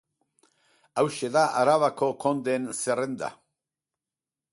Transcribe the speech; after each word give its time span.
Hauxe 1.01 1.29
da 1.35 1.43
Arabako 1.63 2.09
kondeen 2.23 2.65
zerrenda. 2.79 3.29